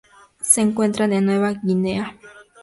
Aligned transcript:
Se 0.41 0.61
encuentra 0.61 1.05
en 1.05 1.23
Nueva 1.27 1.51
guinea. 1.61 2.17